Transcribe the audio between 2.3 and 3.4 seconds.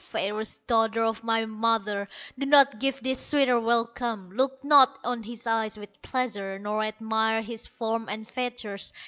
Do not give this